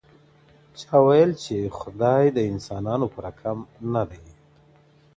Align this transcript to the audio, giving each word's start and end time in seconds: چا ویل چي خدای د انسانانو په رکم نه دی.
چا 0.79 0.95
ویل 1.05 1.31
چي 1.43 1.57
خدای 1.79 2.23
د 2.31 2.37
انسانانو 2.51 3.05
په 3.13 3.19
رکم 3.25 3.57
نه 3.93 4.03
دی. 4.09 4.23